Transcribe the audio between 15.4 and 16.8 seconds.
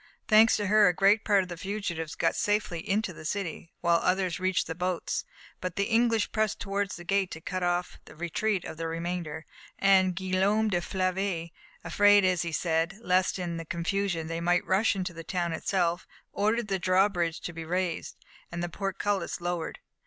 itself, ordered the